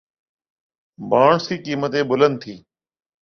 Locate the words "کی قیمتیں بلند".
1.47-2.35